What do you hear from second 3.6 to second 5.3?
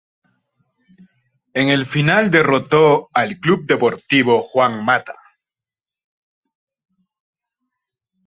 Deportivo Juan Mata.